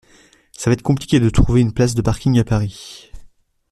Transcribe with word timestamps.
Ça 0.53 0.71
va 0.71 0.73
être 0.73 0.81
compliqué 0.81 1.19
de 1.19 1.29
trouver 1.29 1.61
une 1.61 1.73
place 1.75 1.93
de 1.93 2.01
parking 2.01 2.39
à 2.39 2.43
Paris. 2.43 3.11